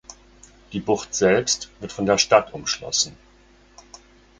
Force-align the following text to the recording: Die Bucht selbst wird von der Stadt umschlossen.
Die 0.73 0.79
Bucht 0.79 1.13
selbst 1.13 1.69
wird 1.79 1.91
von 1.91 2.07
der 2.07 2.17
Stadt 2.17 2.55
umschlossen. 2.55 3.15